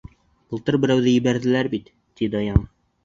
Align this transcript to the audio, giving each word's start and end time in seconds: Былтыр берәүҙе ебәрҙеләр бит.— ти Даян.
Былтыр 0.53 0.77
берәүҙе 0.85 1.13
ебәрҙеләр 1.15 1.69
бит.— 1.75 1.93
ти 2.19 2.31
Даян. 2.37 2.65